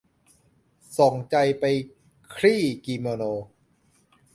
[0.99, 1.63] ส่งใจไป
[2.35, 3.23] คลี่กิโมโน